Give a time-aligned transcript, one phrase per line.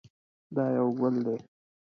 [0.55, 1.37] دا یو ګل دی.